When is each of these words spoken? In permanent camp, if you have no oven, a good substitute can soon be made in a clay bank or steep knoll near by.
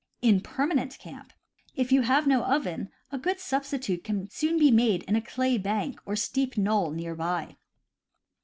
In 0.23 0.41
permanent 0.41 0.97
camp, 0.97 1.31
if 1.75 1.91
you 1.91 2.01
have 2.01 2.25
no 2.25 2.41
oven, 2.43 2.89
a 3.11 3.19
good 3.19 3.39
substitute 3.39 4.03
can 4.03 4.31
soon 4.31 4.57
be 4.57 4.71
made 4.71 5.03
in 5.03 5.15
a 5.15 5.21
clay 5.21 5.59
bank 5.59 6.01
or 6.07 6.15
steep 6.15 6.57
knoll 6.57 6.89
near 6.89 7.13
by. 7.13 7.55